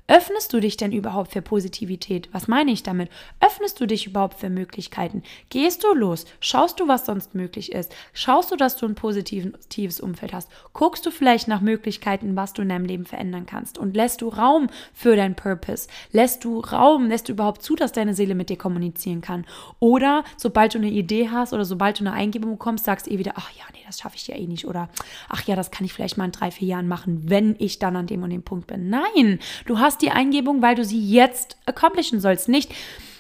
[0.09, 2.29] Öffnest du dich denn überhaupt für Positivität?
[2.31, 3.11] Was meine ich damit?
[3.41, 5.25] Öffnest du dich überhaupt für Möglichkeiten?
[5.51, 6.27] Gehst du los?
[6.39, 7.93] Schaust du, was sonst möglich ist?
[8.13, 10.49] Schaust du, dass du ein positives Umfeld hast?
[10.73, 13.79] Guckst du vielleicht nach Möglichkeiten, was du in deinem Leben verändern kannst?
[13.79, 15.89] Und lässt du Raum für deinen Purpose?
[16.13, 19.45] Lässt du Raum, lässt du überhaupt zu, dass deine Seele mit dir kommunizieren kann?
[19.81, 23.19] Oder sobald du eine Idee hast oder sobald du eine Eingebung bekommst, sagst du eh
[23.19, 24.67] wieder, ach ja, nee, das schaffe ich ja eh nicht.
[24.69, 24.89] Oder
[25.29, 27.97] ach ja, das kann ich vielleicht mal in drei, vier Jahren machen, wenn ich dann
[27.97, 28.89] an dem und dem Punkt bin.
[28.89, 32.51] Nein, du hast hast die Eingebung, weil du sie jetzt accomplishen sollst.
[32.51, 32.75] Nicht,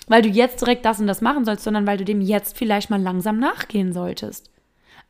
[0.08, 2.90] weil du jetzt direkt das und das machen sollst, sondern weil du dem jetzt vielleicht
[2.90, 4.50] mal langsam nachgehen solltest.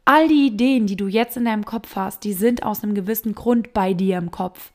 [0.05, 3.35] All die Ideen, die du jetzt in deinem Kopf hast, die sind aus einem gewissen
[3.35, 4.71] Grund bei dir im Kopf.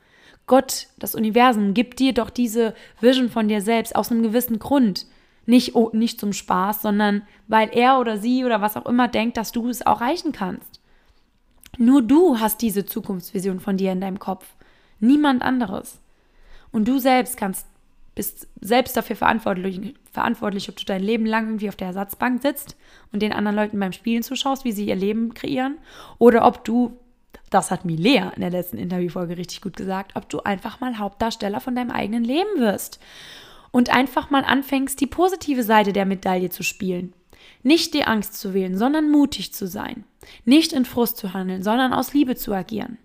[0.47, 5.06] Gott, das Universum, gibt dir doch diese Vision von dir selbst aus einem gewissen Grund.
[5.45, 9.38] Nicht, oh, nicht zum Spaß, sondern weil er oder sie oder was auch immer denkt,
[9.38, 10.82] dass du es auch erreichen kannst.
[11.77, 14.56] Nur du hast diese Zukunftsvision von dir in deinem Kopf.
[14.99, 16.01] Niemand anderes.
[16.72, 17.68] Und du selbst kannst,
[18.16, 22.76] bist selbst dafür verantwortlich, verantwortlich, ob du dein Leben lang irgendwie auf der Ersatzbank sitzt
[23.12, 25.78] und den anderen Leuten beim Spielen zuschaust, wie sie ihr Leben kreieren,
[26.18, 26.98] oder ob du,
[27.50, 31.60] das hat Milea in der letzten Interviewfolge richtig gut gesagt, ob du einfach mal Hauptdarsteller
[31.60, 33.00] von deinem eigenen Leben wirst
[33.72, 37.14] und einfach mal anfängst, die positive Seite der Medaille zu spielen.
[37.64, 40.04] Nicht die Angst zu wählen, sondern mutig zu sein.
[40.46, 42.98] Nicht in Frust zu handeln, sondern aus Liebe zu agieren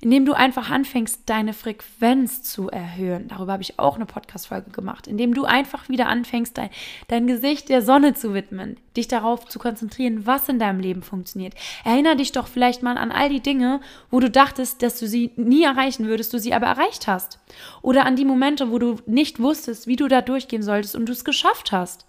[0.00, 3.28] indem du einfach anfängst, deine Frequenz zu erhöhen.
[3.28, 5.06] Darüber habe ich auch eine Podcast-Folge gemacht.
[5.06, 6.70] Indem du einfach wieder anfängst, dein,
[7.08, 11.54] dein Gesicht der Sonne zu widmen, dich darauf zu konzentrieren, was in deinem Leben funktioniert.
[11.84, 13.80] Erinner dich doch vielleicht mal an all die Dinge,
[14.10, 17.40] wo du dachtest, dass du sie nie erreichen würdest, du sie aber erreicht hast.
[17.82, 21.12] Oder an die Momente, wo du nicht wusstest, wie du da durchgehen solltest und du
[21.12, 22.06] es geschafft hast.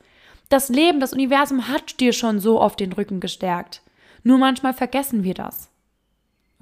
[0.49, 3.82] Das Leben, das Universum hat dir schon so oft den Rücken gestärkt.
[4.23, 5.68] Nur manchmal vergessen wir das.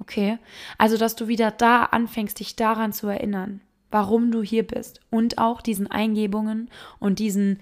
[0.00, 0.38] Okay?
[0.78, 5.38] Also, dass du wieder da anfängst, dich daran zu erinnern, warum du hier bist und
[5.38, 7.58] auch diesen Eingebungen und diesen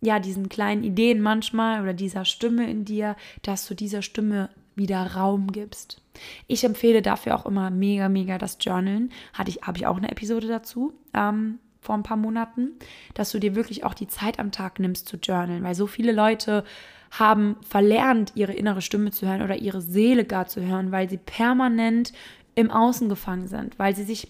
[0.00, 5.14] ja, diesen kleinen Ideen manchmal oder dieser Stimme in dir, dass du dieser Stimme wieder
[5.14, 6.00] Raum gibst.
[6.46, 9.12] Ich empfehle dafür auch immer mega, mega das Journalen.
[9.34, 12.70] Hatte ich, habe ich auch eine Episode dazu ähm, vor ein paar Monaten,
[13.14, 16.12] dass du dir wirklich auch die Zeit am Tag nimmst zu journalen, weil so viele
[16.12, 16.64] Leute
[17.10, 21.18] haben verlernt, ihre innere Stimme zu hören oder ihre Seele gar zu hören, weil sie
[21.18, 22.12] permanent
[22.54, 24.28] im Außen gefangen sind, weil sie sich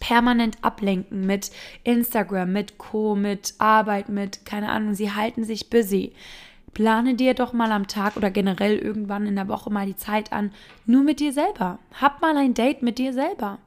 [0.00, 1.50] permanent ablenken mit
[1.84, 6.12] Instagram, mit Co, mit Arbeit, mit, keine Ahnung, sie halten sich busy.
[6.72, 10.32] Plane dir doch mal am Tag oder generell irgendwann in der Woche mal die Zeit
[10.32, 10.52] an,
[10.86, 11.78] nur mit dir selber.
[12.00, 13.58] Hab mal ein Date mit dir selber.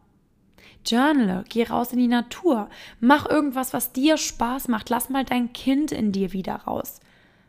[0.86, 5.54] Journal, geh raus in die Natur, mach irgendwas, was dir Spaß macht, lass mal dein
[5.54, 7.00] Kind in dir wieder raus.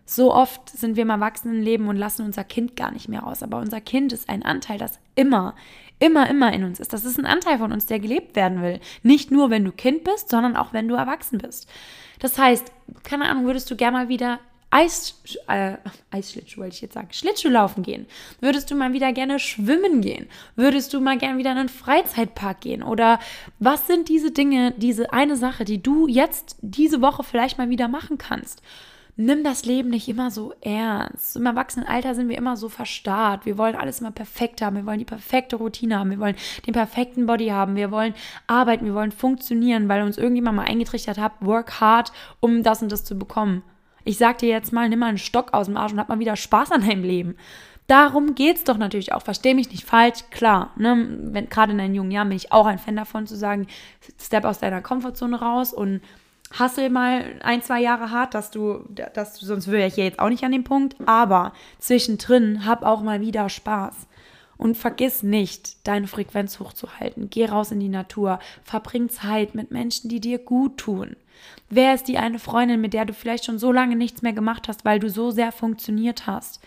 [0.07, 3.43] So oft sind wir im Erwachsenenleben und lassen unser Kind gar nicht mehr raus.
[3.43, 5.55] Aber unser Kind ist ein Anteil, das immer,
[5.99, 6.93] immer, immer in uns ist.
[6.93, 8.81] Das ist ein Anteil von uns, der gelebt werden will.
[9.03, 11.69] Nicht nur, wenn du Kind bist, sondern auch, wenn du erwachsen bist.
[12.19, 12.71] Das heißt,
[13.03, 14.41] keine Ahnung, würdest du gerne mal wieder
[14.75, 15.77] Eis, äh,
[16.11, 18.07] Eisschlittschuh wollte ich jetzt sagen, Schlittschuh laufen gehen?
[18.41, 20.27] Würdest du mal wieder gerne schwimmen gehen?
[20.57, 22.83] Würdest du mal gerne wieder in einen Freizeitpark gehen?
[22.83, 23.21] Oder
[23.61, 27.87] was sind diese Dinge, diese eine Sache, die du jetzt diese Woche vielleicht mal wieder
[27.87, 28.63] machen kannst?
[29.17, 31.37] Nimm das Leben nicht immer so ernst.
[31.37, 33.47] Im Erwachsenenalter sind wir immer so verstarrt.
[33.47, 34.77] Wir wollen alles immer perfekt haben.
[34.77, 36.11] Wir wollen die perfekte Routine haben.
[36.11, 37.77] Wir wollen den perfekten Body haben.
[37.77, 38.15] Wir wollen
[38.47, 38.87] arbeiten.
[38.87, 43.05] Wir wollen funktionieren, weil uns irgendjemand mal eingetrichtert hat, work hard, um das und das
[43.05, 43.63] zu bekommen.
[44.05, 46.19] Ich sag dir jetzt mal, nimm mal einen Stock aus dem Arsch und hab mal
[46.19, 47.37] wieder Spaß an deinem Leben.
[47.87, 49.23] Darum geht es doch natürlich auch.
[49.23, 50.73] Verstehe mich nicht falsch, klar.
[50.77, 51.47] Ne?
[51.51, 53.67] Gerade in deinen jungen Jahren bin ich auch ein Fan davon zu sagen,
[54.19, 56.01] step aus deiner Komfortzone raus und
[56.59, 60.19] hassel mal ein, zwei Jahre hart, dass du, dass du, sonst wäre ich ja jetzt
[60.19, 60.97] auch nicht an dem Punkt.
[61.07, 63.95] Aber zwischendrin hab auch mal wieder Spaß.
[64.57, 67.29] Und vergiss nicht, deine Frequenz hochzuhalten.
[67.29, 68.39] Geh raus in die Natur.
[68.63, 71.17] Verbring Zeit mit Menschen, die dir gut tun.
[71.71, 74.69] Wer ist die eine Freundin, mit der du vielleicht schon so lange nichts mehr gemacht
[74.69, 76.61] hast, weil du so sehr funktioniert hast?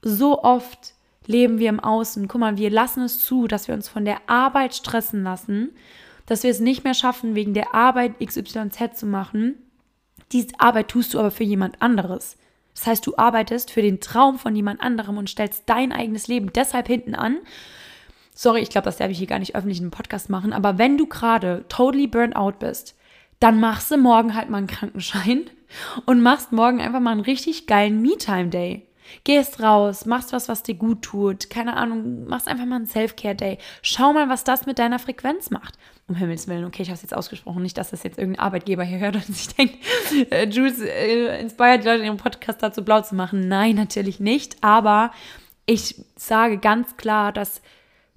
[0.00, 0.94] So oft
[1.26, 2.28] leben wir im Außen.
[2.28, 5.70] Guck mal, wir lassen es zu, dass wir uns von der Arbeit stressen lassen
[6.26, 9.56] dass wir es nicht mehr schaffen, wegen der Arbeit XYZ zu machen.
[10.32, 12.36] Diese Arbeit tust du aber für jemand anderes.
[12.74, 16.52] Das heißt, du arbeitest für den Traum von jemand anderem und stellst dein eigenes Leben
[16.52, 17.38] deshalb hinten an.
[18.34, 20.76] Sorry, ich glaube, das darf ich hier gar nicht öffentlich in einem Podcast machen, aber
[20.76, 22.96] wenn du gerade totally burnt out bist,
[23.38, 25.44] dann machst du morgen halt mal einen Krankenschein
[26.06, 28.86] und machst morgen einfach mal einen richtig geilen Me-Time-Day.
[29.24, 31.50] Gehst raus, machst was, was dir gut tut.
[31.50, 33.58] Keine Ahnung, machst einfach mal einen Self-Care-Day.
[33.82, 35.78] Schau mal, was das mit deiner Frequenz macht.
[36.06, 37.62] Um Himmels Willen, okay, ich habe es jetzt ausgesprochen.
[37.62, 39.76] Nicht, dass das jetzt irgendein Arbeitgeber hier hört und sich denkt,
[40.30, 43.48] äh, Jules äh, inspiriert die Leute in ihrem Podcast dazu blau zu machen.
[43.48, 44.62] Nein, natürlich nicht.
[44.62, 45.12] Aber
[45.66, 47.62] ich sage ganz klar, dass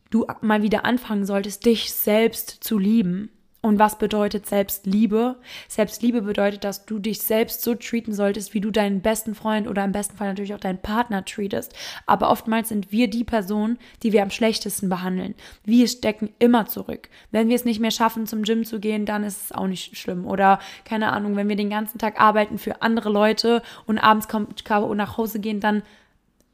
[0.10, 3.30] du mal wieder anfangen solltest, dich selbst zu lieben.
[3.68, 5.36] Und was bedeutet Selbstliebe?
[5.68, 9.84] Selbstliebe bedeutet, dass du dich selbst so treaten solltest, wie du deinen besten Freund oder
[9.84, 11.76] im besten Fall natürlich auch deinen Partner treatest.
[12.06, 15.36] Aber oftmals sind wir die Person, die wir am schlechtesten behandeln.
[15.66, 17.10] Wir stecken immer zurück.
[17.32, 19.98] Wenn wir es nicht mehr schaffen, zum Gym zu gehen, dann ist es auch nicht
[19.98, 20.26] schlimm.
[20.26, 24.64] Oder keine Ahnung, wenn wir den ganzen Tag arbeiten für andere Leute und abends kommt
[24.64, 24.94] K.O.
[24.96, 25.84] nach Hause gehen, dann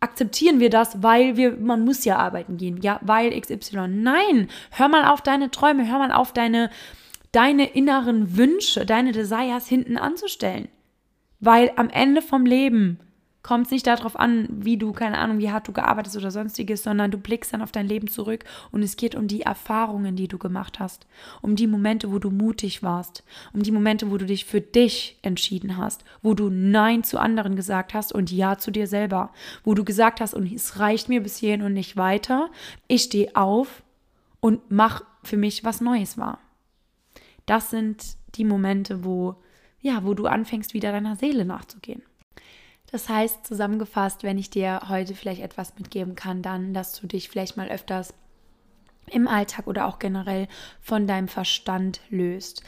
[0.04, 3.88] akzeptieren wir das, weil wir, man muss ja arbeiten gehen, ja, weil XY.
[3.88, 6.70] Nein, hör mal auf deine Träume, hör mal auf deine,
[7.34, 10.70] deine inneren Wünsche, deine Desires hinten anzustellen.
[11.42, 13.00] Weil am Ende vom Leben
[13.42, 16.32] kommt es nicht darauf an, wie du, keine Ahnung, wie hart du gearbeitet hast oder
[16.32, 20.16] sonstiges, sondern du blickst dann auf dein Leben zurück und es geht um die Erfahrungen,
[20.16, 21.06] die du gemacht hast,
[21.42, 25.20] um die Momente, wo du mutig warst, um die Momente, wo du dich für dich
[25.24, 29.32] entschieden hast, wo du Nein zu anderen gesagt hast und Ja zu dir selber,
[29.66, 32.50] wo du gesagt hast, und es reicht mir bis hierhin und nicht weiter,
[32.88, 33.84] ich stehe auf
[34.40, 36.40] und mach für mich was Neues wahr.
[37.46, 39.36] Das sind die Momente, wo
[39.84, 42.02] ja, wo du anfängst, wieder deiner Seele nachzugehen.
[42.90, 47.30] Das heißt, zusammengefasst, wenn ich dir heute vielleicht etwas mitgeben kann, dann, dass du dich
[47.30, 48.14] vielleicht mal öfters
[49.12, 50.48] im Alltag oder auch generell
[50.80, 52.64] von deinem Verstand löst.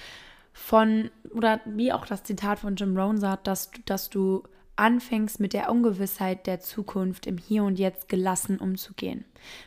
[0.52, 4.44] Von, oder wie auch das Zitat von Jim Rohn sagt, dass, dass du
[4.76, 9.24] anfängst mit der Ungewissheit der Zukunft im Hier und Jetzt gelassen umzugehen.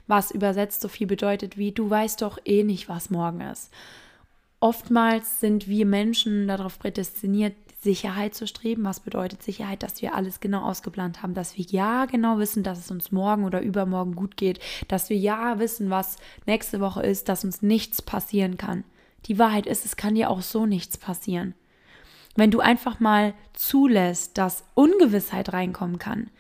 [0.07, 3.73] Was übersetzt so viel bedeutet wie, du weißt doch eh nicht, was morgen ist.
[4.61, 8.85] Oftmals sind wir Menschen darauf prädestiniert, Sicherheit zu streben.
[8.85, 9.85] Was bedeutet Sicherheit?
[9.85, 13.45] Dass wir alles genau ausgeplant haben, dass wir ja genau wissen, dass es uns morgen
[13.45, 16.17] oder übermorgen gut geht, dass wir ja wissen, was
[16.47, 18.83] nächste Woche ist, dass uns nichts passieren kann.
[19.27, 21.55] Die Wahrheit ist, es kann dir auch so nichts passieren.
[22.35, 26.31] Wenn du einfach mal zulässt, dass Ungewissheit reinkommen kann,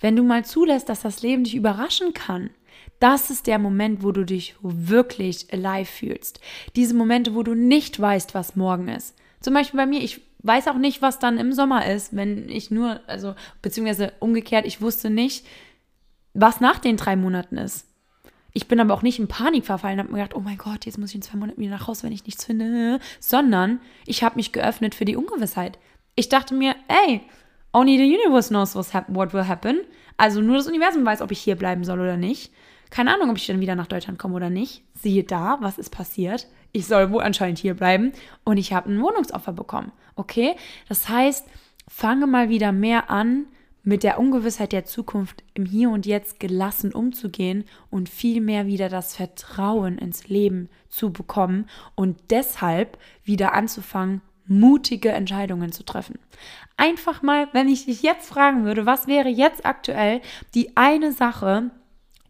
[0.00, 2.50] wenn du mal zulässt, dass das Leben dich überraschen kann,
[2.98, 6.40] das ist der Moment, wo du dich wirklich alive fühlst.
[6.76, 9.16] Diese Momente, wo du nicht weißt, was morgen ist.
[9.40, 12.70] Zum Beispiel bei mir, ich weiß auch nicht, was dann im Sommer ist, wenn ich
[12.70, 15.46] nur, also, beziehungsweise umgekehrt, ich wusste nicht,
[16.34, 17.86] was nach den drei Monaten ist.
[18.52, 20.84] Ich bin aber auch nicht in Panik verfallen und habe mir gedacht, oh mein Gott,
[20.84, 22.98] jetzt muss ich in zwei Monaten wieder nach Hause, wenn ich nichts finde.
[23.20, 25.78] Sondern ich habe mich geöffnet für die Ungewissheit.
[26.16, 27.20] Ich dachte mir, ey,
[27.72, 29.80] only the universe knows what will happen.
[30.16, 32.52] Also nur das Universum weiß, ob ich hier bleiben soll oder nicht.
[32.90, 34.82] Keine Ahnung, ob ich dann wieder nach Deutschland komme oder nicht.
[34.94, 36.48] Siehe da, was ist passiert?
[36.72, 38.12] Ich soll wohl anscheinend hier bleiben
[38.44, 39.92] und ich habe ein Wohnungsoffer bekommen.
[40.16, 40.56] Okay?
[40.88, 41.46] Das heißt,
[41.88, 43.46] fange mal wieder mehr an,
[43.82, 48.88] mit der Ungewissheit der Zukunft im Hier und Jetzt gelassen umzugehen und viel mehr wieder
[48.88, 56.18] das Vertrauen ins Leben zu bekommen und deshalb wieder anzufangen, mutige Entscheidungen zu treffen.
[56.76, 60.20] Einfach mal, wenn ich dich jetzt fragen würde, was wäre jetzt aktuell
[60.54, 61.70] die eine Sache,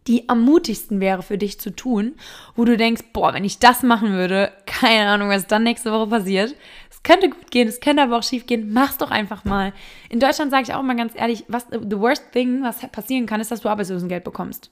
[0.07, 2.15] die am mutigsten wäre für dich zu tun,
[2.55, 6.07] wo du denkst, boah, wenn ich das machen würde, keine Ahnung, was dann nächste Woche
[6.07, 6.55] passiert.
[6.89, 8.73] Es könnte gut gehen, es könnte aber auch schief gehen.
[8.73, 9.73] Mach's doch einfach mal.
[10.09, 13.41] In Deutschland sage ich auch mal ganz ehrlich, was the worst thing, was passieren kann,
[13.41, 14.71] ist, dass du Arbeitslosengeld bekommst.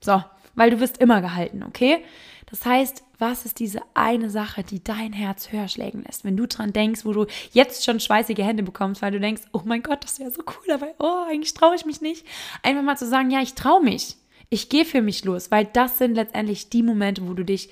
[0.00, 0.22] So,
[0.54, 2.02] weil du wirst immer gehalten, okay?
[2.46, 6.24] Das heißt, was ist diese eine Sache, die dein Herz höher schlägen lässt?
[6.24, 9.60] Wenn du dran denkst, wo du jetzt schon schweißige Hände bekommst, weil du denkst, oh
[9.64, 12.26] mein Gott, das wäre so cool, aber oh, eigentlich traue ich mich nicht.
[12.62, 14.16] Einfach mal zu sagen, ja, ich traue mich
[14.50, 17.70] ich gehe für mich los, weil das sind letztendlich die Momente, wo du dich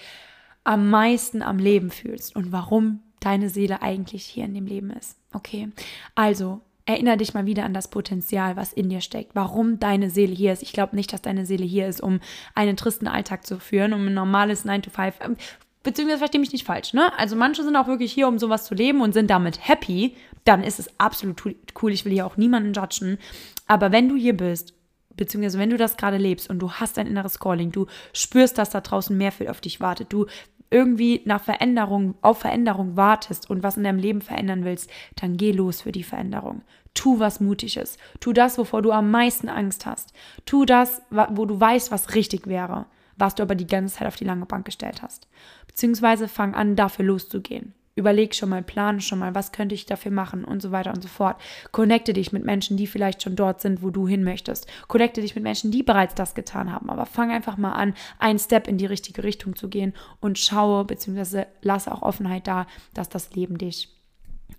[0.65, 5.17] am meisten am Leben fühlst und warum deine Seele eigentlich hier in dem Leben ist.
[5.33, 5.69] Okay,
[6.15, 10.35] also erinnere dich mal wieder an das Potenzial, was in dir steckt, warum deine Seele
[10.35, 10.63] hier ist.
[10.63, 12.21] Ich glaube nicht, dass deine Seele hier ist, um
[12.55, 15.37] einen tristen Alltag zu führen, um ein normales 9 to 5 ähm,
[15.83, 17.13] beziehungsweise verstehe mich nicht falsch, ne?
[17.19, 20.63] Also manche sind auch wirklich hier, um sowas zu leben und sind damit happy, dann
[20.63, 21.43] ist es absolut
[21.83, 21.93] cool.
[21.93, 23.19] Ich will hier auch niemanden judgen.
[23.67, 24.75] Aber wenn du hier bist
[25.19, 28.71] beziehungsweise wenn du das gerade lebst und du hast ein inneres Calling, du spürst, dass
[28.71, 30.27] da draußen mehr viel auf dich wartet, du
[30.71, 35.53] irgendwie nach Veränderung, auf Veränderung wartest und was in deinem Leben verändern willst, dann geh
[35.53, 36.63] los für die Veränderung.
[36.95, 37.97] Tu was Mutiges.
[38.21, 40.13] Tu das, wovor du am meisten Angst hast.
[40.47, 44.17] Tu das, wo du weißt, was richtig wäre, was du aber die ganze Zeit auf
[44.17, 45.29] die lange Bank gestellt hast.
[45.67, 47.75] Beziehungsweise fang an, dafür loszugehen.
[47.99, 51.03] Überleg schon mal, plane schon mal, was könnte ich dafür machen und so weiter und
[51.03, 51.37] so fort.
[51.73, 54.69] Connecte dich mit Menschen, die vielleicht schon dort sind, wo du hin möchtest.
[54.87, 56.91] Connecte dich mit Menschen, die bereits das getan haben.
[56.91, 60.85] Aber fang einfach mal an, einen Step in die richtige Richtung zu gehen und schaue
[60.85, 61.47] bzw.
[61.61, 63.89] lasse auch Offenheit da, dass das Leben dich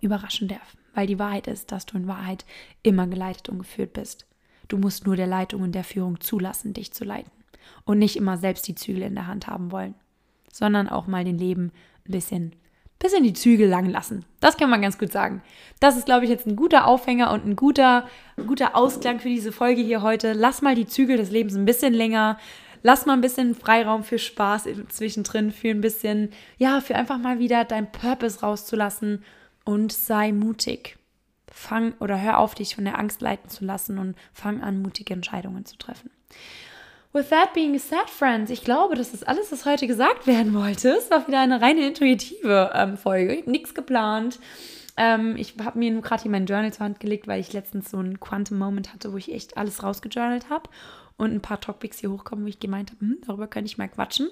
[0.01, 0.75] überraschen darf.
[0.93, 2.43] Weil die Wahrheit ist, dass du in Wahrheit
[2.83, 4.25] immer geleitet und geführt bist.
[4.67, 7.31] Du musst nur der Leitung und der Führung zulassen, dich zu leiten.
[7.85, 9.95] Und nicht immer selbst die Zügel in der Hand haben wollen,
[10.51, 11.71] sondern auch mal den Leben
[12.05, 12.55] ein bisschen
[12.99, 14.25] bisschen die Zügel lang lassen.
[14.41, 15.41] Das kann man ganz gut sagen.
[15.79, 19.51] Das ist, glaube ich, jetzt ein guter Aufhänger und ein guter, guter Ausklang für diese
[19.51, 20.33] Folge hier heute.
[20.33, 22.37] Lass mal die Zügel des Lebens ein bisschen länger.
[22.83, 27.39] Lass mal ein bisschen Freiraum für Spaß zwischendrin, für ein bisschen, ja, für einfach mal
[27.39, 29.23] wieder dein Purpose rauszulassen
[29.65, 30.97] und sei mutig.
[31.51, 35.13] Fang oder hör auf, dich von der Angst leiten zu lassen und fang an, mutige
[35.13, 36.09] Entscheidungen zu treffen.
[37.11, 40.89] With that being said, friends, ich glaube, das ist alles, was heute gesagt werden wollte.
[40.89, 43.41] Es war wieder eine reine intuitive ähm, Folge.
[43.49, 44.39] Nichts geplant.
[44.95, 47.89] Ähm, ich habe mir nur gerade hier mein Journal zur Hand gelegt, weil ich letztens
[47.89, 50.69] so einen Quantum Moment hatte, wo ich echt alles rausgejournalt habe
[51.17, 53.89] und ein paar Topics hier hochkommen, wo ich gemeint habe, hm, darüber könnte ich mal
[53.89, 54.29] quatschen.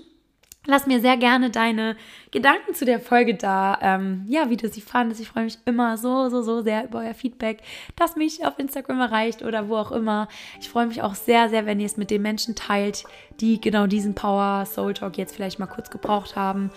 [0.70, 1.95] Lass mir sehr gerne deine
[2.32, 3.80] Gedanken zu der Folge da.
[3.82, 5.22] Ähm, ja, wie du sie fandest.
[5.22, 7.61] Ich freue mich immer so, so, so sehr über euer Feedback,
[7.95, 10.28] das mich auf Instagram erreicht oder wo auch immer.
[10.59, 13.05] Ich freue mich auch sehr, sehr, wenn ihr es mit den Menschen teilt,
[13.39, 16.70] die genau diesen Power Soul Talk jetzt vielleicht mal kurz gebraucht haben.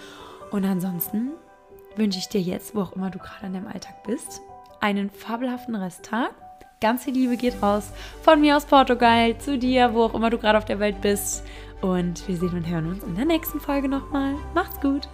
[0.52, 1.32] Und ansonsten
[1.96, 4.40] wünsche ich dir jetzt, wo auch immer du gerade in deinem Alltag bist,
[4.80, 6.30] einen fabelhaften Resttag.
[6.80, 10.38] Ganz viel Liebe geht raus von mir aus Portugal zu dir, wo auch immer du
[10.38, 11.44] gerade auf der Welt bist.
[11.80, 14.34] Und wir sehen und hören uns in der nächsten Folge nochmal.
[14.54, 15.08] Macht's gut!